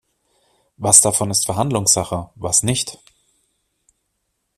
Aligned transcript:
Was 0.77 1.01
davon 1.01 1.29
ist 1.29 1.45
Verhandlungssache, 1.45 2.31
was 2.33 2.63
nicht? 2.63 2.97